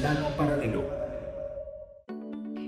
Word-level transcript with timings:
Plano 0.00 0.30
paralelo. 0.36 1.05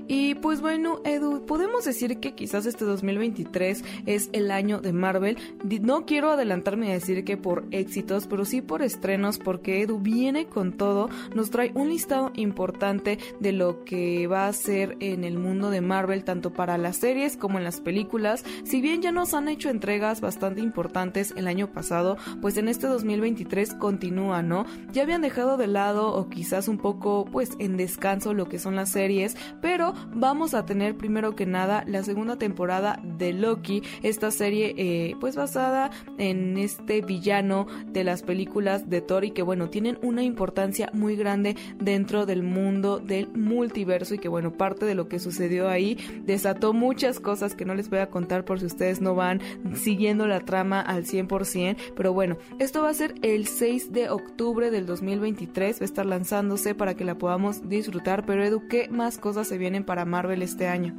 Y 0.09 0.37
pues 0.37 0.62
bueno, 0.62 1.03
Edu, 1.05 1.45
podemos 1.45 1.84
decir 1.84 2.19
que 2.19 2.34
quizás 2.34 2.64
este 2.64 2.87
2023 2.87 3.84
es 4.06 4.31
el 4.33 4.50
año 4.50 4.81
de 4.81 4.95
Marvel. 4.95 5.37
No 5.83 6.06
quiero 6.06 6.31
adelantarme 6.31 6.89
a 6.89 6.95
decir 6.95 7.25
que 7.25 7.37
por 7.37 7.67
éxitos, 7.73 8.27
pero 8.27 8.47
sí 8.47 8.62
por 8.62 8.81
estrenos, 8.81 9.39
porque 9.39 9.83
Edu 9.83 10.00
viene 10.00 10.47
con 10.47 10.73
todo. 10.73 11.11
Nos 11.34 11.50
trae 11.50 11.73
un 11.75 11.91
listado 11.91 12.33
importante 12.37 13.19
de 13.39 13.53
lo 13.53 13.84
que 13.84 14.27
va 14.27 14.48
a 14.48 14.53
ser 14.55 14.97
en 15.00 15.25
el 15.25 15.39
mundo 15.39 15.69
de 15.69 15.83
Marvel, 15.83 16.25
tanto 16.25 16.55
para 16.55 16.78
las 16.78 16.97
series 16.97 17.37
como 17.37 17.59
en 17.59 17.65
las 17.65 17.83
películas. 17.83 18.45
Si 18.65 18.81
bien 18.81 19.03
ya 19.03 19.12
nos 19.12 19.34
han 19.34 19.48
hecho 19.48 19.69
entregas 19.69 20.22
bastante 20.22 20.62
importantes 20.62 21.34
el 21.37 21.47
año 21.47 21.70
pasado, 21.70 22.17
pues 22.41 22.56
en 22.56 22.69
este 22.69 22.87
2023 22.87 23.75
continúa, 23.75 24.43
¿no? 24.43 24.65
Ya 24.91 25.03
habían 25.03 25.20
dejado 25.20 25.59
de 25.59 25.67
lado 25.67 26.15
o 26.15 26.31
quizás 26.31 26.67
un 26.67 26.78
poco 26.78 27.27
pues 27.31 27.50
en 27.59 27.77
descanso 27.77 28.33
lo 28.33 28.48
que 28.48 28.59
son 28.59 28.75
las 28.75 28.89
series, 28.89 29.37
pero 29.61 29.93
vamos 30.14 30.54
a 30.54 30.64
tener 30.66 30.96
primero 30.96 31.34
que 31.34 31.46
nada 31.46 31.84
la 31.86 32.02
segunda 32.02 32.36
temporada 32.36 33.00
de 33.02 33.32
Loki, 33.32 33.82
esta 34.02 34.30
serie 34.30 34.74
eh, 34.77 35.16
pues 35.20 35.36
basada 35.36 35.91
en 36.18 36.58
este 36.58 37.00
villano 37.00 37.66
de 37.86 38.04
las 38.04 38.22
películas 38.22 38.88
de 38.88 39.00
Thor 39.00 39.24
y 39.24 39.30
que 39.30 39.42
bueno, 39.42 39.69
tienen 39.70 39.98
una 40.02 40.22
importancia 40.22 40.91
muy 40.92 41.16
grande 41.16 41.56
dentro 41.78 42.26
del 42.26 42.42
mundo 42.42 42.98
del 42.98 43.28
multiverso 43.28 44.14
y 44.14 44.19
que 44.19 44.28
bueno, 44.28 44.52
parte 44.52 44.86
de 44.86 44.94
lo 44.94 45.08
que 45.08 45.19
sucedió 45.19 45.69
ahí 45.69 45.96
desató 46.24 46.72
muchas 46.72 47.20
cosas 47.20 47.54
que 47.54 47.64
no 47.64 47.74
les 47.74 47.91
voy 47.91 48.00
a 48.00 48.10
contar 48.10 48.44
por 48.44 48.60
si 48.60 48.66
ustedes 48.66 49.00
no 49.00 49.14
van 49.14 49.41
siguiendo 49.74 50.26
la 50.26 50.41
trama 50.41 50.80
al 50.80 51.04
100%, 51.04 51.76
pero 51.96 52.12
bueno, 52.12 52.36
esto 52.58 52.82
va 52.82 52.91
a 52.91 52.94
ser 52.94 53.14
el 53.22 53.46
6 53.46 53.92
de 53.92 54.10
octubre 54.10 54.70
del 54.70 54.86
2023, 54.86 55.80
va 55.80 55.82
a 55.82 55.84
estar 55.84 56.06
lanzándose 56.06 56.74
para 56.74 56.94
que 56.94 57.04
la 57.04 57.19
podamos 57.19 57.69
disfrutar, 57.69 58.24
pero 58.26 58.44
Edu, 58.44 58.69
¿qué 58.69 58.88
más 58.88 59.19
cosas 59.19 59.48
se 59.48 59.58
vienen 59.58 59.84
para 59.89 60.05
Marvel 60.05 60.42
este 60.42 60.69
año? 60.69 60.94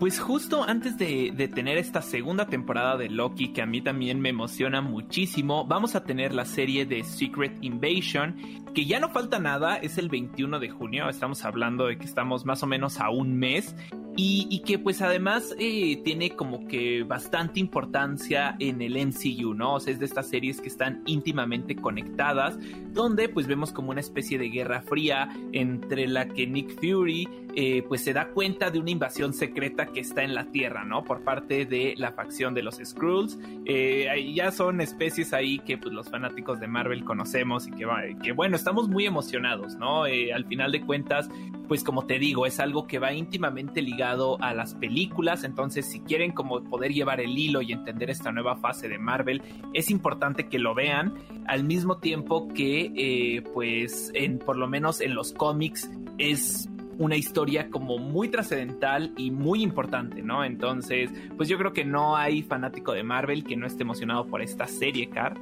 Pues 0.00 0.18
justo 0.20 0.64
antes 0.64 0.98
de, 0.98 1.50
tener 1.54 1.78
esta 1.78 2.02
segunda 2.02 2.46
temporada 2.46 2.96
de 2.96 3.08
Loki, 3.08 3.52
que 3.52 3.62
a 3.62 3.66
mí 3.66 3.80
también 3.80 4.20
me 4.20 4.28
emociona 4.28 4.80
muchísimo, 4.80 5.64
vamos 5.66 5.94
a 5.94 6.04
tener 6.04 6.34
la 6.34 6.44
serie 6.44 6.84
de 6.84 7.02
Secret 7.04 7.56
Invasion, 7.62 8.36
que 8.74 8.86
ya 8.86 9.00
no 9.00 9.08
falta 9.08 9.38
nada, 9.38 9.76
es 9.76 9.98
el 9.98 10.08
21 10.08 10.58
de 10.60 10.68
junio, 10.68 11.08
estamos 11.08 11.44
hablando 11.44 11.86
de 11.86 11.98
que 11.98 12.04
estamos 12.04 12.44
más 12.44 12.62
o 12.62 12.66
menos 12.66 13.00
a 13.00 13.10
un 13.10 13.36
mes, 13.38 13.74
y, 14.20 14.62
que 14.66 14.80
pues 14.80 15.00
además 15.00 15.54
eh, 15.60 16.00
tiene 16.02 16.30
como 16.30 16.66
que 16.66 17.04
bastante 17.04 17.60
importancia 17.60 18.56
en 18.58 18.82
el 18.82 18.96
MCU, 18.96 19.54
¿no? 19.54 19.74
O 19.74 19.80
sea, 19.80 19.92
es 19.92 20.00
de 20.00 20.06
estas 20.06 20.26
series 20.26 20.60
que 20.60 20.66
están 20.66 21.04
íntimamente 21.06 21.76
conectadas, 21.76 22.58
donde 22.92 23.28
pues 23.28 23.46
vemos 23.46 23.70
como 23.70 23.90
una 23.90 24.00
especie 24.00 24.36
de 24.36 24.48
guerra 24.48 24.82
fría 24.82 25.28
entre 25.52 26.08
la 26.08 26.26
que 26.26 26.48
Nick 26.48 26.80
Fury 26.80 27.28
eh, 27.54 27.84
pues 27.86 28.02
se 28.02 28.12
da 28.12 28.30
cuenta 28.30 28.72
de 28.72 28.80
una 28.80 28.90
invasión 28.90 29.32
secreta 29.32 29.86
que 29.86 30.00
está 30.00 30.24
en 30.24 30.34
la 30.34 30.46
Tierra, 30.46 30.84
¿no? 30.84 31.04
Por 31.04 31.22
parte 31.22 31.64
de 31.64 31.94
la 31.96 32.10
facción 32.10 32.54
de 32.54 32.64
los 32.64 32.80
Skrulls. 32.84 33.38
Eh, 33.66 34.32
ya 34.34 34.50
son 34.50 34.80
especies 34.80 35.32
ahí 35.32 35.60
que 35.60 35.78
pues 35.78 35.94
los 35.94 36.10
fanáticos 36.10 36.58
de 36.58 36.66
Marvel 36.66 37.04
conocemos 37.04 37.68
y 37.68 37.70
que, 37.70 37.86
que 38.20 38.32
bueno, 38.32 38.56
estamos 38.56 38.88
muy 38.88 39.06
emocionados, 39.06 39.76
¿no? 39.76 40.04
Al 40.04 40.44
final 40.46 40.72
de 40.72 40.80
cuentas, 40.80 41.30
pues 41.68 41.84
como 41.84 42.06
te 42.06 42.18
digo, 42.18 42.46
es 42.46 42.58
algo 42.60 42.86
que 42.86 42.98
va 42.98 43.12
íntimamente 43.12 43.82
ligado 43.82 44.42
a 44.42 44.54
las 44.54 44.74
películas, 44.74 45.44
entonces 45.44 45.86
si 45.86 46.00
quieren 46.00 46.32
como 46.32 46.64
poder 46.64 46.92
llevar 46.92 47.20
el 47.20 47.36
hilo 47.38 47.60
y 47.62 47.72
entender 47.72 48.10
esta 48.10 48.32
nueva 48.32 48.56
fase 48.56 48.88
de 48.88 48.98
Marvel, 48.98 49.42
es 49.74 49.90
importante 49.90 50.48
que 50.48 50.58
lo 50.58 50.74
vean, 50.74 51.14
al 51.46 51.64
mismo 51.64 51.98
tiempo 51.98 52.48
que 52.48 52.92
eh, 52.96 53.42
pues 53.52 54.10
en 54.14 54.38
por 54.38 54.56
lo 54.56 54.66
menos 54.66 55.00
en 55.00 55.14
los 55.14 55.32
cómics 55.32 55.90
es 56.16 56.68
una 56.98 57.16
historia 57.16 57.70
como 57.70 57.98
muy 57.98 58.28
trascendental 58.28 59.12
y 59.16 59.30
muy 59.30 59.62
importante, 59.62 60.22
¿no? 60.22 60.44
Entonces, 60.44 61.10
pues 61.36 61.48
yo 61.48 61.56
creo 61.56 61.72
que 61.72 61.84
no 61.84 62.16
hay 62.16 62.42
fanático 62.42 62.92
de 62.92 63.02
Marvel 63.02 63.44
que 63.44 63.56
no 63.56 63.66
esté 63.66 63.82
emocionado 63.82 64.26
por 64.26 64.42
esta 64.42 64.66
serie, 64.66 65.08
Car. 65.08 65.36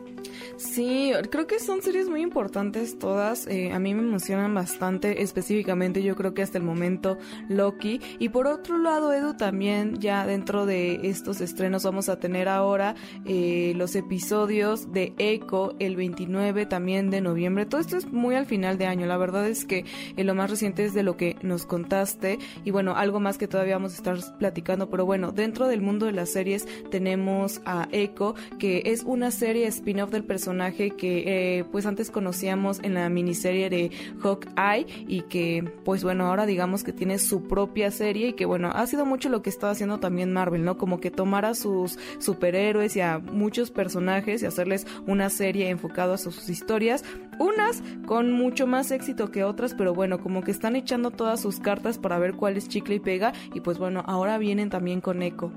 Sí, 0.57 1.13
creo 1.31 1.47
que 1.47 1.59
son 1.59 1.83
series 1.83 2.09
muy 2.09 2.23
importantes 2.23 2.99
todas. 2.99 3.47
eh, 3.47 3.73
a 3.73 3.79
mí 3.79 3.95
me 3.95 4.03
emocionan 4.03 4.55
bastante, 4.55 5.23
específicamente 5.23 6.03
yo 6.03 6.15
creo 6.17 6.35
que 6.35 6.43
hasta 6.43 6.59
el 6.59 6.65
momento 6.65 7.19
Loki. 7.49 8.01
Y 8.19 8.29
por 8.29 8.47
otro 8.47 8.79
lado, 8.79 9.13
Edu, 9.13 9.35
también 9.35 9.99
ya 9.99 10.27
dentro 10.27 10.67
de 10.67 11.09
estos 11.09 11.41
estrenos 11.41 11.85
vamos 11.85 12.09
a 12.09 12.19
tener 12.19 12.49
ahora 12.49 12.95
eh, 13.25 13.73
los 13.77 13.95
episodios 13.97 14.93
de 14.93 15.15
Echo 15.19 15.75
el 15.79 15.97
29 15.97 16.67
también 16.67 17.11
de 17.11 17.21
noviembre. 17.21 17.67
Todo 17.67 17.81
esto 17.81 17.97
es 17.97 18.13
muy 18.13 18.35
al 18.35 18.47
final 18.47 18.79
de 18.79 18.87
año. 18.87 19.07
La 19.07 19.17
verdad 19.17 19.47
es 19.49 19.65
que 19.65 19.85
eh, 20.17 20.25
lo 20.25 20.35
más 20.35 20.51
reciente 20.51 20.85
es 20.85 20.95
de 20.95 21.03
lo 21.03 21.17
que 21.17 21.37
nos 21.47 21.67
contaste. 21.67 22.39
Y 22.65 22.71
bueno, 22.71 22.97
algo 22.97 23.21
más 23.21 23.39
que 23.39 23.49
todavía 23.49 23.77
vamos 23.77 23.95
a 23.95 23.97
estar 23.97 24.19
platicando. 24.39 24.91
Pero 24.91 25.07
bueno, 25.07 25.33
dentro 25.33 25.69
del 25.69 25.81
mundo 25.81 26.07
de 26.07 26.13
las 26.13 26.31
series 26.31 26.67
tenemos 26.91 27.61
a 27.65 27.89
Echo, 27.93 28.35
que 28.59 28.83
es 28.87 29.03
una 29.03 29.31
serie 29.31 29.67
spin-off 29.67 30.11
del 30.11 30.25
personaje 30.25 30.91
que 30.91 31.59
eh, 31.59 31.65
pues 31.71 31.87
antes 31.87 32.11
conocíamos 32.11 32.81
en 32.83 32.95
la 32.95 33.09
miniserie 33.09 33.71
de 33.71 33.91
Hawkeye 34.21 34.87
y 35.09 35.23
que 35.23 35.73
pues 35.85 36.03
bueno 36.03 36.27
ahora 36.27 36.47
digamos 36.47 36.85
que 36.85 36.93
tiene 36.93 37.19
su 37.19 37.45
propia 37.45 37.91
serie 37.91 38.29
y 38.29 38.33
que 38.35 38.47
bueno 38.47 38.71
ha 38.73 38.87
sido 38.87 39.07
mucho 39.07 39.29
lo 39.29 39.43
que 39.43 39.51
estaba 39.51 39.73
haciendo 39.73 39.99
también 39.99 40.33
Marvel 40.33 40.65
no 40.65 40.79
como 40.79 41.01
que 41.01 41.11
tomar 41.11 41.45
a 41.45 41.55
sus 41.55 41.99
superhéroes 42.19 42.97
y 42.97 43.01
a 43.01 43.19
muchos 43.19 43.71
personajes 43.71 44.43
y 44.43 44.47
hacerles 44.47 44.87
una 45.07 45.31
serie 45.31 45.69
enfocada 45.69 46.15
a 46.15 46.19
sus 46.19 46.49
historias 46.49 47.05
unas 47.39 47.83
con 48.07 48.33
mucho 48.33 48.67
más 48.67 48.91
éxito 48.91 49.31
que 49.31 49.45
otras 49.45 49.75
pero 49.75 49.95
bueno 49.95 50.19
como 50.19 50.43
que 50.43 50.51
están 50.51 50.77
echando 50.77 51.11
todas 51.11 51.36
sus 51.37 51.61
cartas 51.61 51.99
para 51.99 52.19
ver 52.19 52.35
cuál 52.35 52.57
es 52.57 52.69
chicle 52.69 52.97
y 52.97 53.01
pega 53.01 53.33
y 53.55 53.61
pues 53.61 53.79
bueno 53.79 54.03
ahora 54.07 54.39
vienen 54.39 54.71
también 54.71 55.01
con 55.01 55.23
Echo 55.23 55.53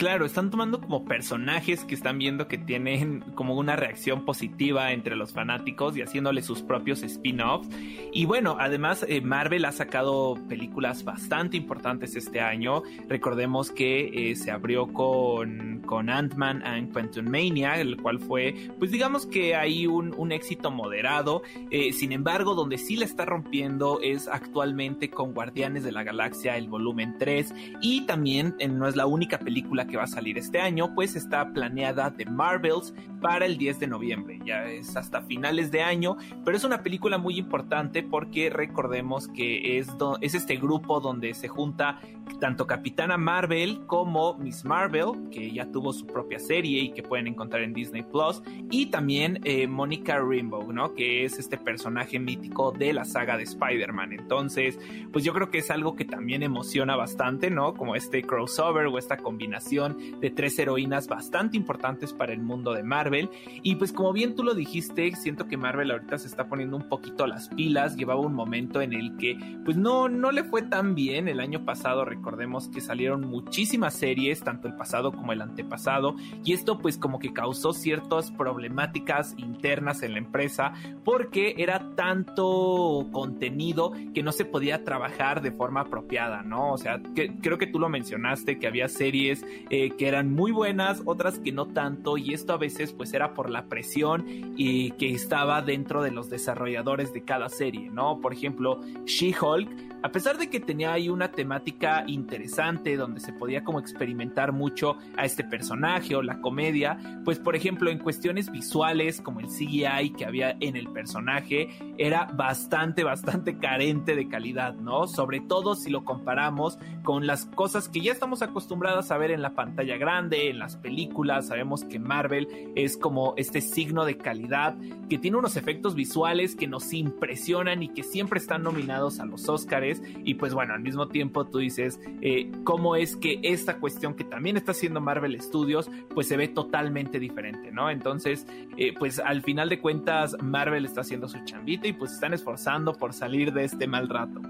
Claro, 0.00 0.24
están 0.24 0.50
tomando 0.50 0.80
como 0.80 1.04
personajes 1.04 1.84
que 1.84 1.94
están 1.94 2.16
viendo 2.16 2.48
que 2.48 2.56
tienen 2.56 3.20
como 3.34 3.54
una 3.54 3.76
reacción 3.76 4.24
positiva 4.24 4.92
entre 4.92 5.14
los 5.14 5.34
fanáticos 5.34 5.94
y 5.94 6.00
haciéndole 6.00 6.40
sus 6.40 6.62
propios 6.62 7.02
spin-offs. 7.02 7.68
Y 8.10 8.24
bueno, 8.24 8.56
además 8.58 9.04
eh, 9.06 9.20
Marvel 9.20 9.66
ha 9.66 9.72
sacado 9.72 10.38
películas 10.48 11.04
bastante 11.04 11.58
importantes 11.58 12.16
este 12.16 12.40
año. 12.40 12.82
Recordemos 13.10 13.70
que 13.70 14.30
eh, 14.30 14.36
se 14.36 14.50
abrió 14.50 14.86
con, 14.86 15.82
con 15.84 16.08
Ant-Man 16.08 16.62
and 16.64 16.94
Quantumania, 16.94 17.78
el 17.78 17.98
cual 17.98 18.20
fue, 18.20 18.70
pues 18.78 18.90
digamos 18.92 19.26
que 19.26 19.54
hay 19.54 19.86
un, 19.86 20.14
un 20.16 20.32
éxito 20.32 20.70
moderado. 20.70 21.42
Eh, 21.70 21.92
sin 21.92 22.12
embargo, 22.12 22.54
donde 22.54 22.78
sí 22.78 22.96
la 22.96 23.04
está 23.04 23.26
rompiendo 23.26 24.00
es 24.02 24.28
actualmente 24.28 25.10
con 25.10 25.34
Guardianes 25.34 25.84
de 25.84 25.92
la 25.92 26.04
Galaxia, 26.04 26.56
el 26.56 26.68
volumen 26.68 27.16
3. 27.18 27.52
Y 27.82 28.06
también 28.06 28.56
no 28.66 28.88
es 28.88 28.96
la 28.96 29.04
única 29.04 29.38
película 29.38 29.89
que 29.90 29.96
va 29.96 30.04
a 30.04 30.06
salir 30.06 30.38
este 30.38 30.60
año, 30.60 30.94
pues 30.94 31.16
está 31.16 31.52
planeada 31.52 32.14
The 32.14 32.26
Marvels 32.26 32.94
para 33.20 33.46
el 33.46 33.58
10 33.58 33.80
de 33.80 33.86
noviembre. 33.86 34.38
ya 34.44 34.64
es 34.64 34.96
hasta 34.96 35.22
finales 35.22 35.70
de 35.70 35.82
año, 35.82 36.16
pero 36.44 36.56
es 36.56 36.64
una 36.64 36.82
película 36.82 37.18
muy 37.18 37.36
importante 37.36 38.02
porque 38.02 38.50
recordemos 38.50 39.28
que 39.28 39.78
es, 39.78 39.88
es 40.20 40.34
este 40.34 40.56
grupo 40.56 41.00
donde 41.00 41.34
se 41.34 41.48
junta 41.48 42.00
tanto 42.38 42.66
Capitana 42.66 43.18
Marvel 43.18 43.80
como 43.86 44.34
Miss 44.34 44.64
Marvel, 44.64 45.28
que 45.30 45.50
ya 45.50 45.70
tuvo 45.70 45.92
su 45.92 46.06
propia 46.06 46.38
serie 46.38 46.80
y 46.80 46.92
que 46.92 47.02
pueden 47.02 47.26
encontrar 47.26 47.62
en 47.62 47.72
Disney 47.72 48.02
Plus, 48.02 48.42
y 48.70 48.86
también 48.86 49.40
eh, 49.44 49.66
Monica 49.66 50.18
Rambeau, 50.18 50.72
¿no? 50.72 50.94
Que 50.94 51.24
es 51.24 51.38
este 51.38 51.58
personaje 51.58 52.18
mítico 52.18 52.72
de 52.72 52.92
la 52.92 53.04
saga 53.04 53.36
de 53.36 53.42
Spider-Man. 53.42 54.12
Entonces, 54.12 54.78
pues 55.12 55.24
yo 55.24 55.34
creo 55.34 55.50
que 55.50 55.58
es 55.58 55.70
algo 55.70 55.96
que 55.96 56.04
también 56.04 56.42
emociona 56.42 56.96
bastante, 56.96 57.50
¿no? 57.50 57.74
Como 57.74 57.96
este 57.96 58.22
crossover 58.22 58.86
o 58.86 58.98
esta 58.98 59.16
combinación 59.16 59.79
de 59.88 60.30
tres 60.30 60.58
heroínas 60.58 61.08
bastante 61.08 61.56
importantes 61.56 62.12
para 62.12 62.32
el 62.32 62.40
mundo 62.40 62.72
de 62.72 62.82
Marvel. 62.82 63.30
Y 63.62 63.76
pues 63.76 63.92
como 63.92 64.12
bien 64.12 64.34
tú 64.34 64.42
lo 64.42 64.54
dijiste, 64.54 65.14
siento 65.16 65.46
que 65.46 65.56
Marvel 65.56 65.90
ahorita 65.90 66.18
se 66.18 66.28
está 66.28 66.48
poniendo 66.48 66.76
un 66.76 66.88
poquito 66.88 67.26
las 67.26 67.48
pilas. 67.48 67.96
Llevaba 67.96 68.20
un 68.20 68.34
momento 68.34 68.80
en 68.80 68.92
el 68.92 69.16
que 69.16 69.36
pues 69.64 69.76
no, 69.76 70.08
no 70.08 70.32
le 70.32 70.44
fue 70.44 70.62
tan 70.62 70.94
bien. 70.94 71.28
El 71.28 71.40
año 71.40 71.64
pasado 71.64 72.04
recordemos 72.04 72.68
que 72.68 72.80
salieron 72.80 73.22
muchísimas 73.22 73.94
series, 73.94 74.42
tanto 74.42 74.68
el 74.68 74.74
pasado 74.74 75.12
como 75.12 75.32
el 75.32 75.40
antepasado. 75.40 76.16
Y 76.44 76.52
esto 76.52 76.78
pues 76.78 76.98
como 76.98 77.18
que 77.18 77.32
causó 77.32 77.72
ciertas 77.72 78.30
problemáticas 78.32 79.34
internas 79.38 80.02
en 80.02 80.12
la 80.12 80.18
empresa 80.18 80.72
porque 81.04 81.54
era 81.58 81.94
tanto 81.96 83.08
contenido 83.12 83.92
que 84.14 84.22
no 84.22 84.32
se 84.32 84.44
podía 84.44 84.84
trabajar 84.84 85.42
de 85.42 85.52
forma 85.52 85.82
apropiada, 85.82 86.42
¿no? 86.42 86.72
O 86.72 86.78
sea, 86.78 87.00
creo 87.14 87.58
que 87.58 87.66
tú 87.66 87.78
lo 87.78 87.88
mencionaste, 87.88 88.58
que 88.58 88.66
había 88.66 88.88
series 88.88 89.44
eh, 89.70 89.90
que 89.96 90.08
eran 90.08 90.32
muy 90.32 90.52
buenas, 90.52 91.02
otras 91.04 91.38
que 91.38 91.52
no 91.52 91.66
tanto, 91.66 92.18
y 92.18 92.34
esto 92.34 92.52
a 92.52 92.56
veces 92.58 92.92
pues 92.92 93.14
era 93.14 93.34
por 93.34 93.50
la 93.50 93.66
presión 93.66 94.24
y 94.56 94.90
que 94.92 95.12
estaba 95.12 95.62
dentro 95.62 96.02
de 96.02 96.10
los 96.10 96.28
desarrolladores 96.28 97.12
de 97.12 97.24
cada 97.24 97.48
serie, 97.48 97.90
¿no? 97.90 98.20
Por 98.20 98.32
ejemplo, 98.32 98.80
She-Hulk 99.06 99.90
a 100.02 100.12
pesar 100.12 100.38
de 100.38 100.48
que 100.48 100.60
tenía 100.60 100.92
ahí 100.92 101.08
una 101.10 101.30
temática 101.30 102.04
interesante 102.06 102.96
donde 102.96 103.20
se 103.20 103.34
podía 103.34 103.64
como 103.64 103.80
experimentar 103.80 104.52
mucho 104.52 104.96
a 105.16 105.26
este 105.26 105.44
personaje 105.44 106.14
o 106.16 106.22
la 106.22 106.40
comedia, 106.40 106.98
pues 107.24 107.38
por 107.38 107.54
ejemplo 107.54 107.90
en 107.90 107.98
cuestiones 107.98 108.50
visuales 108.50 109.20
como 109.20 109.40
el 109.40 109.48
CGI 109.48 110.14
que 110.16 110.24
había 110.24 110.56
en 110.60 110.76
el 110.76 110.88
personaje 110.88 111.68
era 111.98 112.24
bastante, 112.24 113.04
bastante 113.04 113.58
carente 113.58 114.16
de 114.16 114.28
calidad, 114.28 114.74
¿no? 114.74 115.06
Sobre 115.06 115.40
todo 115.40 115.74
si 115.74 115.90
lo 115.90 116.04
comparamos 116.04 116.78
con 117.02 117.26
las 117.26 117.44
cosas 117.44 117.88
que 117.88 118.00
ya 118.00 118.12
estamos 118.12 118.40
acostumbrados 118.40 119.10
a 119.10 119.18
ver 119.18 119.30
en 119.30 119.42
la 119.42 119.49
pantalla 119.54 119.96
grande, 119.96 120.50
en 120.50 120.58
las 120.58 120.76
películas, 120.76 121.48
sabemos 121.48 121.84
que 121.84 121.98
Marvel 121.98 122.72
es 122.74 122.96
como 122.96 123.34
este 123.36 123.60
signo 123.60 124.04
de 124.04 124.16
calidad 124.16 124.76
que 125.08 125.18
tiene 125.18 125.36
unos 125.36 125.56
efectos 125.56 125.94
visuales 125.94 126.56
que 126.56 126.66
nos 126.66 126.92
impresionan 126.92 127.82
y 127.82 127.88
que 127.88 128.02
siempre 128.02 128.38
están 128.38 128.62
nominados 128.62 129.20
a 129.20 129.26
los 129.26 129.48
Oscars 129.48 130.02
y 130.24 130.34
pues 130.34 130.54
bueno, 130.54 130.74
al 130.74 130.80
mismo 130.80 131.08
tiempo 131.08 131.46
tú 131.46 131.58
dices 131.58 132.00
eh, 132.20 132.50
cómo 132.64 132.96
es 132.96 133.16
que 133.16 133.40
esta 133.42 133.78
cuestión 133.78 134.14
que 134.14 134.24
también 134.24 134.56
está 134.56 134.72
haciendo 134.72 135.00
Marvel 135.00 135.40
Studios 135.40 135.90
pues 136.14 136.28
se 136.28 136.36
ve 136.36 136.48
totalmente 136.48 137.18
diferente, 137.18 137.72
¿no? 137.72 137.90
Entonces, 137.90 138.46
eh, 138.76 138.94
pues 138.98 139.18
al 139.18 139.42
final 139.42 139.68
de 139.68 139.80
cuentas 139.80 140.36
Marvel 140.42 140.84
está 140.84 141.02
haciendo 141.02 141.28
su 141.28 141.44
chambita 141.44 141.88
y 141.88 141.92
pues 141.92 142.12
están 142.12 142.34
esforzando 142.34 142.92
por 142.92 143.12
salir 143.12 143.52
de 143.52 143.64
este 143.64 143.86
mal 143.86 144.08
rato. 144.08 144.40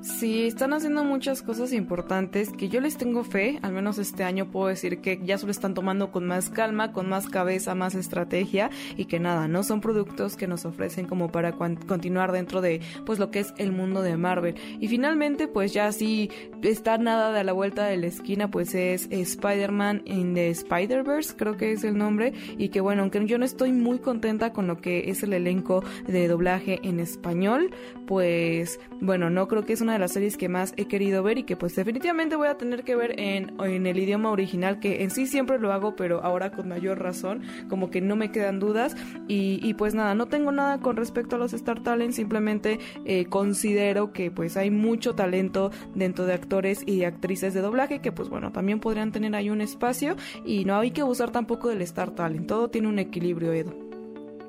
Sí, 0.00 0.46
están 0.46 0.72
haciendo 0.72 1.04
muchas 1.04 1.42
cosas 1.42 1.72
importantes 1.72 2.50
que 2.50 2.68
yo 2.68 2.80
les 2.80 2.96
tengo 2.96 3.24
fe, 3.24 3.58
al 3.62 3.72
menos 3.72 3.98
este 3.98 4.24
año 4.24 4.50
puedo 4.50 4.68
decir 4.68 5.00
que 5.00 5.20
ya 5.24 5.38
se 5.38 5.46
lo 5.46 5.52
están 5.52 5.74
tomando 5.74 6.12
con 6.12 6.26
más 6.26 6.50
calma, 6.50 6.92
con 6.92 7.08
más 7.08 7.28
cabeza, 7.28 7.74
más 7.74 7.94
estrategia 7.94 8.70
y 8.96 9.06
que 9.06 9.20
nada, 9.20 9.48
no 9.48 9.62
son 9.62 9.80
productos 9.80 10.36
que 10.36 10.46
nos 10.46 10.64
ofrecen 10.64 11.06
como 11.06 11.30
para 11.30 11.52
continuar 11.52 12.32
dentro 12.32 12.60
de 12.60 12.80
pues 13.06 13.18
lo 13.18 13.30
que 13.30 13.40
es 13.40 13.54
el 13.58 13.72
mundo 13.72 14.02
de 14.02 14.16
Marvel. 14.16 14.54
Y 14.80 14.88
finalmente 14.88 15.48
pues 15.48 15.72
ya 15.72 15.90
sí 15.92 16.30
está 16.62 16.98
nada 16.98 17.32
de 17.32 17.44
la 17.44 17.52
vuelta 17.52 17.86
de 17.86 17.96
la 17.96 18.06
esquina, 18.06 18.50
pues 18.50 18.74
es 18.74 19.08
Spider-Man 19.10 20.02
in 20.04 20.34
the 20.34 20.50
Spider-Verse, 20.50 21.34
creo 21.36 21.56
que 21.56 21.72
es 21.72 21.84
el 21.84 21.96
nombre, 21.96 22.32
y 22.58 22.68
que 22.68 22.80
bueno, 22.80 23.02
aunque 23.02 23.24
yo 23.26 23.38
no 23.38 23.44
estoy 23.44 23.72
muy 23.72 23.98
contenta 23.98 24.52
con 24.52 24.66
lo 24.66 24.78
que 24.78 25.10
es 25.10 25.22
el 25.22 25.32
elenco 25.32 25.84
de 26.06 26.28
doblaje 26.28 26.80
en 26.82 27.00
español, 27.00 27.70
pues 28.06 28.80
bueno, 29.00 29.30
no 29.30 29.48
creo 29.48 29.64
que 29.64 29.73
es 29.74 29.80
una 29.80 29.92
de 29.92 29.98
las 29.98 30.12
series 30.12 30.36
que 30.36 30.48
más 30.48 30.72
he 30.76 30.86
querido 30.86 31.22
ver 31.22 31.38
y 31.38 31.42
que 31.42 31.56
pues 31.56 31.74
definitivamente 31.76 32.36
voy 32.36 32.48
a 32.48 32.56
tener 32.56 32.84
que 32.84 32.96
ver 32.96 33.20
en, 33.20 33.54
en 33.62 33.86
el 33.86 33.98
idioma 33.98 34.30
original, 34.30 34.80
que 34.80 35.02
en 35.02 35.10
sí 35.10 35.26
siempre 35.26 35.58
lo 35.58 35.72
hago, 35.72 35.96
pero 35.96 36.22
ahora 36.22 36.50
con 36.50 36.68
mayor 36.68 37.00
razón, 37.00 37.42
como 37.68 37.90
que 37.90 38.00
no 38.00 38.16
me 38.16 38.30
quedan 38.30 38.58
dudas. 38.60 38.96
Y, 39.28 39.74
pues 39.74 39.94
nada, 39.94 40.14
no 40.14 40.26
tengo 40.26 40.52
nada 40.52 40.78
con 40.78 40.96
respecto 40.96 41.36
a 41.36 41.38
los 41.38 41.52
Star 41.52 41.82
Talents, 41.82 42.16
simplemente 42.16 42.78
eh, 43.04 43.26
considero 43.26 44.12
que 44.12 44.30
pues 44.30 44.56
hay 44.56 44.70
mucho 44.70 45.14
talento 45.14 45.70
dentro 45.94 46.26
de 46.26 46.34
actores 46.34 46.82
y 46.86 47.04
actrices 47.04 47.54
de 47.54 47.60
doblaje 47.60 48.00
que 48.00 48.12
pues 48.12 48.28
bueno, 48.28 48.52
también 48.52 48.80
podrían 48.80 49.12
tener 49.12 49.34
ahí 49.34 49.50
un 49.50 49.60
espacio 49.60 50.16
y 50.44 50.64
no 50.64 50.76
hay 50.76 50.90
que 50.92 51.02
usar 51.02 51.30
tampoco 51.30 51.68
del 51.68 51.82
Star 51.82 52.12
Talent, 52.12 52.46
todo 52.46 52.68
tiene 52.68 52.88
un 52.88 52.98
equilibrio, 52.98 53.52
Edo. 53.52 53.74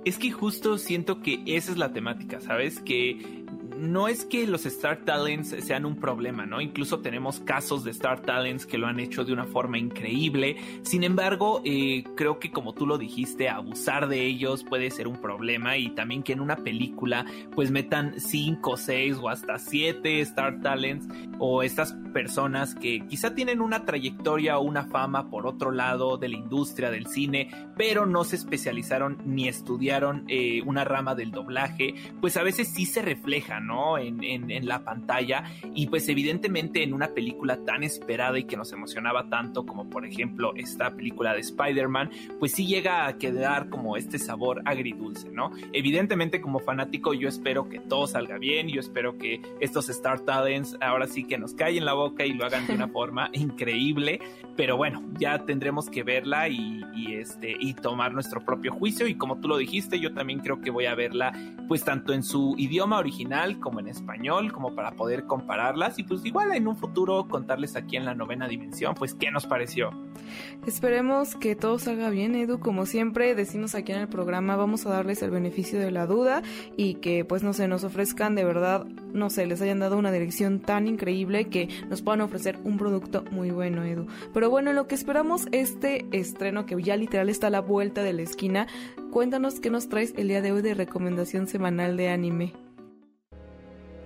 Es 0.05 0.19
que 0.19 0.31
justo 0.31 0.77
siento 0.77 1.21
que 1.21 1.41
esa 1.47 1.71
es 1.71 1.79
la 1.79 1.91
temática, 1.91 2.39
¿sabes? 2.39 2.79
Que 2.79 3.44
no 3.77 4.07
es 4.07 4.25
que 4.25 4.47
los 4.47 4.65
Star 4.65 5.03
Talents 5.03 5.55
sean 5.65 5.85
un 5.85 5.95
problema, 5.97 6.45
¿no? 6.45 6.61
Incluso 6.61 6.99
tenemos 6.99 7.39
casos 7.39 7.83
de 7.83 7.91
Star 7.91 8.21
Talents 8.21 8.65
que 8.65 8.77
lo 8.77 8.87
han 8.87 8.99
hecho 8.99 9.25
de 9.25 9.33
una 9.33 9.45
forma 9.45 9.77
increíble. 9.77 10.57
Sin 10.83 11.03
embargo, 11.03 11.61
eh, 11.65 12.03
creo 12.15 12.39
que 12.39 12.51
como 12.51 12.73
tú 12.73 12.85
lo 12.85 12.97
dijiste, 12.97 13.49
abusar 13.49 14.07
de 14.07 14.25
ellos 14.25 14.63
puede 14.63 14.91
ser 14.91 15.07
un 15.07 15.21
problema 15.21 15.77
y 15.77 15.89
también 15.89 16.23
que 16.23 16.33
en 16.33 16.39
una 16.39 16.57
película 16.57 17.25
pues 17.53 17.71
metan 17.71 18.19
5, 18.19 18.77
6 18.77 19.17
o 19.21 19.29
hasta 19.29 19.59
7 19.59 20.21
Star 20.21 20.61
Talents 20.61 21.07
o 21.39 21.63
estas 21.63 21.93
personas 22.13 22.75
que 22.75 23.05
quizá 23.07 23.35
tienen 23.35 23.61
una 23.61 23.85
trayectoria 23.85 24.57
o 24.57 24.63
una 24.63 24.85
fama 24.85 25.29
por 25.29 25.45
otro 25.45 25.71
lado 25.71 26.17
de 26.17 26.29
la 26.29 26.37
industria 26.37 26.91
del 26.91 27.07
cine, 27.07 27.49
pero 27.75 28.05
no 28.05 28.23
se 28.23 28.37
especializaron 28.37 29.17
ni 29.25 29.47
estudiaron 29.47 30.23
eh, 30.27 30.61
una 30.65 30.83
rama 30.85 31.15
del 31.15 31.31
doblaje, 31.31 31.95
pues 32.21 32.37
a 32.37 32.43
veces 32.43 32.69
sí 32.69 32.85
se 32.85 33.01
reflejan 33.01 33.64
¿no? 33.65 33.97
En, 33.97 34.23
en, 34.23 34.65
la 34.65 34.83
pantalla 34.83 35.43
y 35.73 35.87
pues 35.87 36.07
evidentemente 36.09 36.81
en 36.81 36.93
una 36.93 37.09
película 37.09 37.57
tan 37.65 37.83
esperada 37.83 38.39
y 38.39 38.45
que 38.45 38.57
nos 38.57 38.71
emocionaba 38.71 39.29
tanto 39.29 39.65
como 39.65 39.89
por 39.89 40.05
ejemplo 40.05 40.53
esta 40.55 40.95
película 40.95 41.33
de 41.33 41.41
Spider-Man, 41.41 42.09
pues 42.39 42.53
sí 42.53 42.65
llega 42.65 43.05
a 43.05 43.17
quedar 43.17 43.69
como 43.69 43.97
este 43.97 44.17
sabor 44.17 44.61
agridulce, 44.65 45.29
¿no? 45.29 45.51
Evidentemente 45.73 46.41
como 46.41 46.59
fanático 46.59 47.13
yo 47.13 47.27
espero 47.27 47.69
que 47.69 47.79
todo 47.79 48.07
salga 48.07 48.37
bien, 48.37 48.67
yo 48.69 48.79
espero 48.79 49.17
que 49.17 49.41
estos 49.59 49.89
Star 49.89 50.21
Talents 50.21 50.77
ahora 50.81 51.07
sí 51.07 51.25
que 51.25 51.37
nos 51.37 51.53
callen 51.53 51.85
la 51.85 51.93
boca 51.93 52.25
y 52.25 52.33
lo 52.33 52.45
hagan 52.45 52.67
de 52.67 52.73
una 52.73 52.87
forma 52.95 53.29
increíble, 53.33 54.19
pero 54.55 54.77
bueno, 54.77 55.03
ya 55.19 55.45
tendremos 55.45 55.89
que 55.89 56.03
verla 56.03 56.49
y, 56.49 56.83
y, 56.95 57.15
este 57.15 57.55
y 57.59 57.73
tomar 57.73 58.13
nuestro 58.13 58.43
propio 58.43 58.71
juicio 58.73 59.07
y 59.07 59.15
como 59.15 59.39
tú 59.39 59.47
lo 59.47 59.57
dijiste, 59.57 59.99
yo 59.99 60.13
también 60.13 60.39
creo 60.39 60.61
que 60.61 60.71
voy 60.71 60.85
a 60.85 60.95
verla 60.95 61.33
pues 61.67 61.83
tanto 61.83 62.13
en 62.13 62.23
su 62.23 62.55
idioma 62.57 62.97
original 62.97 63.54
como 63.59 63.79
en 63.79 63.87
español, 63.87 64.51
como 64.51 64.75
para 64.75 64.91
poder 64.91 65.25
compararlas 65.25 65.99
y 65.99 66.03
pues 66.03 66.25
igual 66.25 66.53
en 66.53 66.67
un 66.67 66.75
futuro 66.75 67.27
contarles 67.27 67.75
aquí 67.75 67.97
en 67.97 68.05
la 68.05 68.15
novena 68.15 68.47
dimensión, 68.47 68.95
pues 68.95 69.13
qué 69.13 69.31
nos 69.31 69.45
pareció. 69.45 69.91
Esperemos 70.65 71.35
que 71.35 71.55
todo 71.55 71.77
salga 71.79 72.09
bien, 72.09 72.35
Edu. 72.35 72.59
Como 72.59 72.85
siempre 72.85 73.35
decimos 73.35 73.75
aquí 73.75 73.91
en 73.91 73.99
el 73.99 74.07
programa, 74.07 74.55
vamos 74.55 74.85
a 74.85 74.89
darles 74.89 75.21
el 75.21 75.31
beneficio 75.31 75.79
de 75.79 75.91
la 75.91 76.07
duda 76.07 76.41
y 76.75 76.95
que 76.95 77.25
pues 77.25 77.43
no 77.43 77.53
se 77.53 77.67
nos 77.67 77.83
ofrezcan 77.83 78.35
de 78.35 78.43
verdad, 78.43 78.85
no 78.85 79.29
sé, 79.29 79.45
les 79.45 79.61
hayan 79.61 79.79
dado 79.79 79.97
una 79.97 80.11
dirección 80.11 80.59
tan 80.59 80.87
increíble 80.87 81.45
que 81.45 81.69
nos 81.89 82.01
puedan 82.01 82.21
ofrecer 82.21 82.59
un 82.63 82.77
producto 82.77 83.23
muy 83.31 83.51
bueno, 83.51 83.83
Edu. 83.83 84.07
Pero 84.33 84.49
bueno, 84.49 84.73
lo 84.73 84.87
que 84.87 84.95
esperamos 84.95 85.47
este 85.51 86.05
estreno 86.11 86.65
que 86.65 86.81
ya 86.81 86.95
literal 86.95 87.29
está 87.29 87.47
a 87.47 87.51
la 87.51 87.61
vuelta 87.61 88.03
de 88.03 88.13
la 88.13 88.21
esquina, 88.21 88.67
cuéntanos 89.11 89.59
qué 89.59 89.69
nos 89.69 89.89
traes 89.89 90.13
el 90.17 90.27
día 90.27 90.41
de 90.41 90.51
hoy 90.51 90.61
de 90.61 90.73
recomendación 90.73 91.47
semanal 91.47 91.97
de 91.97 92.09
anime. 92.09 92.64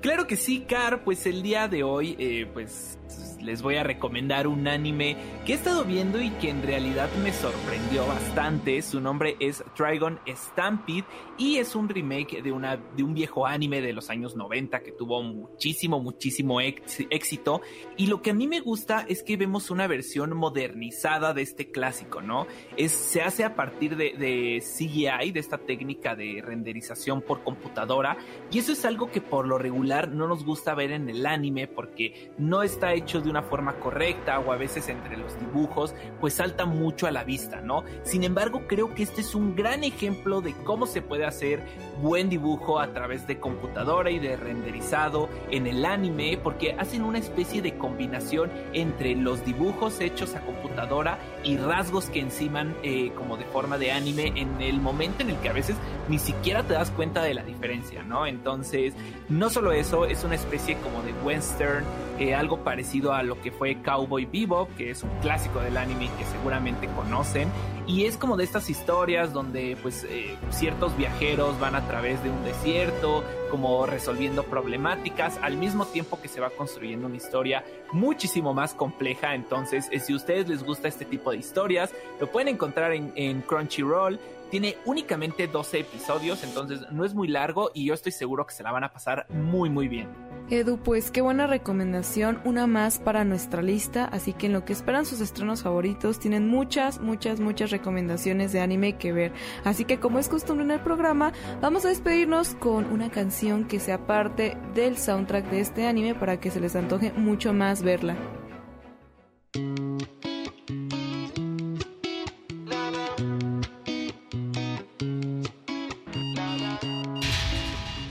Claro 0.01 0.27
que 0.27 0.37
sí, 0.37 0.61
Car, 0.61 1.03
pues 1.03 1.25
el 1.25 1.43
día 1.43 1.67
de 1.67 1.83
hoy, 1.83 2.15
eh, 2.19 2.49
pues 2.53 2.97
les 3.41 3.61
voy 3.61 3.75
a 3.75 3.83
recomendar 3.83 4.47
un 4.47 4.67
anime 4.67 5.17
que 5.45 5.53
he 5.53 5.55
estado 5.55 5.83
viendo 5.83 6.21
y 6.21 6.29
que 6.31 6.49
en 6.49 6.61
realidad 6.61 7.09
me 7.23 7.33
sorprendió 7.33 8.05
bastante. 8.05 8.81
Su 8.81 9.01
nombre 9.01 9.35
es 9.39 9.63
Trigon 9.75 10.19
Stampede 10.27 11.05
y 11.37 11.57
es 11.57 11.75
un 11.75 11.89
remake 11.89 12.41
de, 12.41 12.51
una, 12.51 12.77
de 12.77 13.03
un 13.03 13.13
viejo 13.13 13.45
anime 13.45 13.81
de 13.81 13.93
los 13.93 14.09
años 14.09 14.35
90 14.35 14.81
que 14.81 14.91
tuvo 14.91 15.21
muchísimo, 15.21 15.99
muchísimo 15.99 16.61
éxito. 16.61 17.61
Y 17.97 18.07
lo 18.07 18.21
que 18.21 18.31
a 18.31 18.33
mí 18.33 18.47
me 18.47 18.59
gusta 18.59 19.05
es 19.07 19.23
que 19.23 19.37
vemos 19.37 19.69
una 19.69 19.87
versión 19.87 20.35
modernizada 20.35 21.33
de 21.33 21.41
este 21.41 21.71
clásico, 21.71 22.21
¿no? 22.21 22.47
Es, 22.77 22.91
se 22.91 23.21
hace 23.21 23.43
a 23.43 23.55
partir 23.55 23.95
de, 23.95 24.13
de 24.17 24.61
CGI, 24.61 25.31
de 25.31 25.39
esta 25.39 25.57
técnica 25.57 26.15
de 26.15 26.41
renderización 26.43 27.21
por 27.21 27.43
computadora, 27.43 28.17
y 28.51 28.59
eso 28.59 28.71
es 28.71 28.85
algo 28.85 29.11
que 29.11 29.21
por 29.21 29.47
lo 29.47 29.57
regular 29.57 29.88
no 29.89 30.27
nos 30.27 30.45
gusta 30.45 30.75
ver 30.75 30.91
en 30.91 31.09
el 31.09 31.25
anime 31.25 31.67
porque 31.67 32.31
no 32.37 32.63
está 32.63 32.93
hecho 32.93 33.21
de 33.21 33.29
una 33.29 33.43
forma 33.43 33.75
correcta 33.75 34.39
o 34.39 34.51
a 34.51 34.57
veces 34.57 34.87
entre 34.89 35.17
los 35.17 35.39
dibujos 35.39 35.95
pues 36.19 36.35
salta 36.35 36.65
mucho 36.65 37.07
a 37.07 37.11
la 37.11 37.23
vista, 37.23 37.61
¿no? 37.61 37.83
Sin 38.03 38.23
embargo, 38.23 38.63
creo 38.67 38.93
que 38.93 39.03
este 39.03 39.21
es 39.21 39.35
un 39.35 39.55
gran 39.55 39.83
ejemplo 39.83 40.41
de 40.41 40.53
cómo 40.63 40.85
se 40.85 41.01
puede 41.01 41.25
hacer 41.25 41.63
buen 42.01 42.29
dibujo 42.29 42.79
a 42.79 42.93
través 42.93 43.27
de 43.27 43.39
computadora 43.39 44.11
y 44.11 44.19
de 44.19 44.37
renderizado 44.37 45.29
en 45.51 45.67
el 45.67 45.85
anime 45.85 46.39
porque 46.41 46.73
hacen 46.73 47.03
una 47.03 47.19
especie 47.19 47.61
de 47.61 47.77
combinación 47.77 48.51
entre 48.73 49.15
los 49.15 49.43
dibujos 49.45 49.99
hechos 49.99 50.35
a 50.35 50.41
computadora 50.41 51.19
y 51.43 51.57
rasgos 51.57 52.05
que 52.05 52.19
enciman 52.19 52.75
eh, 52.83 53.11
como 53.15 53.37
de 53.37 53.45
forma 53.45 53.77
de 53.77 53.91
anime 53.91 54.33
en 54.35 54.61
el 54.61 54.79
momento 54.79 55.23
en 55.23 55.31
el 55.31 55.37
que 55.37 55.49
a 55.49 55.53
veces 55.53 55.75
ni 56.07 56.19
siquiera 56.19 56.63
te 56.63 56.73
das 56.73 56.91
cuenta 56.91 57.21
de 57.23 57.33
la 57.33 57.43
diferencia, 57.43 58.03
¿no? 58.03 58.25
Entonces, 58.25 58.93
no 59.29 59.49
solo 59.49 59.71
eso, 59.79 60.05
es 60.05 60.23
una 60.23 60.35
especie 60.35 60.77
como 60.77 61.01
de 61.01 61.13
western, 61.23 61.85
eh, 62.19 62.35
algo 62.35 62.63
parecido 62.63 63.13
a 63.13 63.23
lo 63.23 63.41
que 63.41 63.51
fue 63.51 63.81
Cowboy 63.81 64.25
Bebop, 64.25 64.69
que 64.75 64.91
es 64.91 65.03
un 65.03 65.09
clásico 65.21 65.59
del 65.59 65.77
anime 65.77 66.09
que 66.17 66.25
seguramente 66.25 66.87
conocen, 66.95 67.49
y 67.87 68.05
es 68.05 68.17
como 68.17 68.37
de 68.37 68.43
estas 68.43 68.69
historias 68.69 69.33
donde 69.33 69.77
pues 69.81 70.03
eh, 70.03 70.35
ciertos 70.49 70.95
viajeros 70.97 71.59
van 71.59 71.75
a 71.75 71.87
través 71.87 72.21
de 72.23 72.29
un 72.29 72.43
desierto, 72.43 73.23
como 73.49 73.85
resolviendo 73.85 74.43
problemáticas, 74.43 75.37
al 75.41 75.57
mismo 75.57 75.85
tiempo 75.85 76.21
que 76.21 76.27
se 76.27 76.39
va 76.39 76.49
construyendo 76.49 77.07
una 77.07 77.17
historia 77.17 77.63
muchísimo 77.91 78.53
más 78.53 78.73
compleja. 78.73 79.35
Entonces, 79.35 79.89
si 80.05 80.13
a 80.13 80.15
ustedes 80.15 80.47
les 80.47 80.63
gusta 80.63 80.87
este 80.87 81.05
tipo 81.05 81.31
de 81.31 81.37
historias, 81.37 81.93
lo 82.19 82.31
pueden 82.31 82.49
encontrar 82.49 82.93
en, 82.93 83.11
en 83.15 83.41
Crunchyroll. 83.41 84.19
Tiene 84.49 84.77
únicamente 84.85 85.47
12 85.47 85.79
episodios, 85.79 86.43
entonces 86.43 86.81
no 86.91 87.05
es 87.05 87.13
muy 87.13 87.27
largo 87.27 87.69
y 87.73 87.85
yo 87.85 87.93
estoy 87.93 88.11
seguro 88.11 88.47
que 88.47 88.53
se 88.53 88.63
la 88.63 88.71
van 88.71 88.83
a 88.83 88.91
pasar 88.91 89.27
muy 89.29 89.69
muy 89.69 89.87
bien. 89.87 90.28
Edu, 90.51 90.77
pues 90.77 91.11
qué 91.11 91.21
buena 91.21 91.45
recomendación, 91.45 92.41
una 92.43 92.65
más 92.65 92.97
para 92.97 93.23
nuestra 93.23 93.61
lista, 93.61 94.05
así 94.05 94.33
que 94.33 94.47
en 94.47 94.53
lo 94.53 94.65
que 94.65 94.73
esperan 94.73 95.05
sus 95.05 95.21
estrenos 95.21 95.61
favoritos 95.61 96.17
tienen 96.17 96.47
muchas, 96.47 96.99
muchas, 96.99 97.39
muchas 97.39 97.69
recomendaciones 97.69 98.51
de 98.51 98.59
anime 98.59 98.97
que 98.97 99.13
ver. 99.13 99.31
Así 99.63 99.85
que 99.85 99.99
como 99.99 100.17
es 100.17 100.27
costumbre 100.27 100.65
en 100.65 100.71
el 100.71 100.79
programa, 100.79 101.33
vamos 101.61 101.85
a 101.85 101.89
despedirnos 101.89 102.55
con 102.55 102.85
una 102.91 103.11
canción 103.11 103.67
que 103.67 103.79
sea 103.79 104.07
parte 104.07 104.57
del 104.73 104.97
soundtrack 104.97 105.51
de 105.51 105.59
este 105.59 105.85
anime 105.85 106.15
para 106.15 106.39
que 106.39 106.49
se 106.49 106.59
les 106.59 106.75
antoje 106.75 107.11
mucho 107.11 107.53
más 107.53 107.83
verla. 107.83 108.17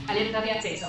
Alerta 0.07 0.41
de 0.41 0.51
acceso. 0.51 0.88